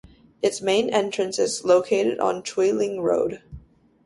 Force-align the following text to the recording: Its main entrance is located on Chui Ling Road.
Its 0.41 0.63
main 0.63 0.89
entrance 0.89 1.37
is 1.37 1.63
located 1.63 2.17
on 2.19 2.41
Chui 2.41 2.71
Ling 2.75 3.01
Road. 3.01 3.43